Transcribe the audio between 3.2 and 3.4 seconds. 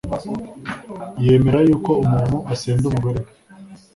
we